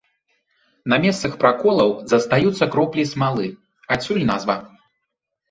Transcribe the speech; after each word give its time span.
На 0.93 0.97
месцах 1.03 1.35
праколаў 1.43 1.89
застаюцца 2.13 2.69
кроплі 2.77 3.03
смалы, 3.13 3.45
адсюль 3.99 4.27
назва. 4.33 4.59